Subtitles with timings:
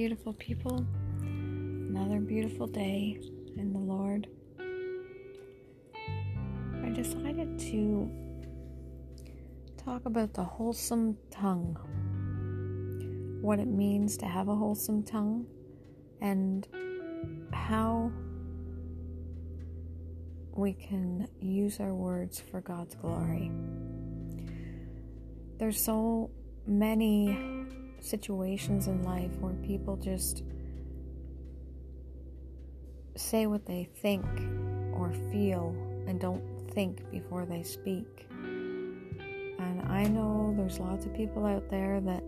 [0.00, 0.86] beautiful people.
[1.20, 3.20] Another beautiful day
[3.58, 4.26] in the Lord.
[5.94, 8.10] I decided to
[9.76, 11.76] talk about the wholesome tongue,
[13.42, 15.44] what it means to have a wholesome tongue,
[16.22, 16.66] and
[17.52, 18.10] how
[20.52, 23.52] we can use our words for God's glory.
[25.58, 26.30] There's so
[26.66, 27.59] many
[28.04, 30.42] situations in life where people just
[33.16, 34.24] say what they think
[34.94, 35.74] or feel
[36.06, 38.26] and don't think before they speak.
[38.30, 42.22] And I know there's lots of people out there that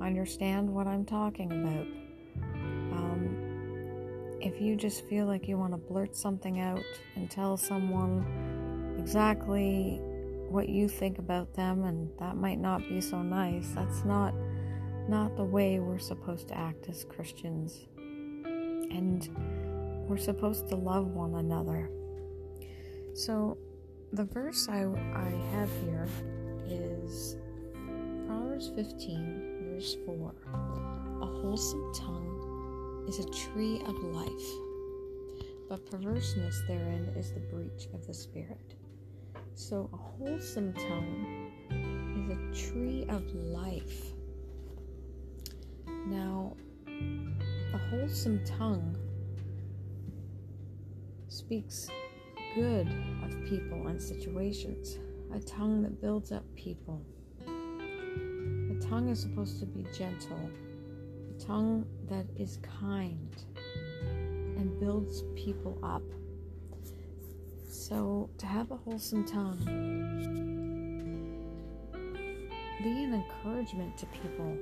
[0.00, 1.86] understand what I'm talking about.
[2.92, 6.82] Um, if you just feel like you want to blurt something out
[7.14, 10.00] and tell someone exactly
[10.48, 14.34] what you think about them, and that might not be so nice, that's not
[15.08, 17.86] not the way we're supposed to act as Christians.
[17.96, 19.28] And
[20.08, 21.90] we're supposed to love one another.
[23.14, 23.58] So,
[24.12, 26.06] the verse I, I have here
[26.66, 27.36] is
[28.26, 30.34] Proverbs 15, verse 4.
[31.22, 34.30] A wholesome tongue is a tree of life,
[35.68, 38.74] but perverseness therein is the breach of the spirit.
[39.54, 41.50] So, a wholesome tongue
[42.16, 44.12] is a tree of life
[46.06, 46.56] now,
[46.88, 48.96] a wholesome tongue
[51.28, 51.88] speaks
[52.54, 52.88] good
[53.24, 54.98] of people and situations,
[55.32, 57.00] a tongue that builds up people.
[57.46, 60.50] A tongue is supposed to be gentle,
[61.30, 66.02] a tongue that is kind and builds people up.
[67.68, 69.58] So, to have a wholesome tongue,
[72.82, 74.56] be an encouragement to people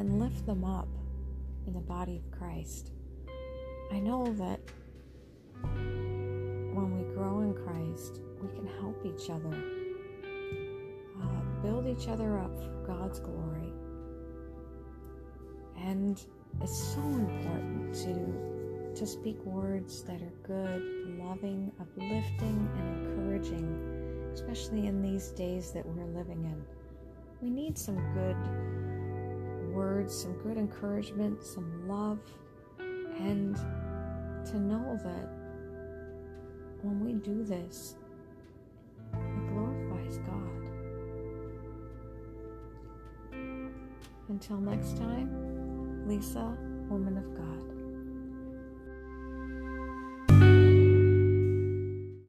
[0.00, 0.88] and lift them up
[1.66, 2.92] in the body of Christ.
[3.92, 4.58] I know that
[5.62, 9.54] when we grow in Christ, we can help each other,
[11.22, 13.74] uh, build each other up for God's glory.
[15.76, 16.24] And
[16.62, 18.50] it's so important to
[18.96, 20.82] to speak words that are good,
[21.20, 26.64] loving, uplifting, and encouraging, especially in these days that we're living in.
[27.40, 28.36] We need some good
[29.80, 32.18] words, some good encouragement, some love,
[32.78, 33.56] and
[34.44, 35.26] to know that
[36.82, 37.96] when we do this,
[39.14, 40.50] it glorifies God.
[44.28, 46.54] Until next time, Lisa,
[46.90, 47.49] woman of God.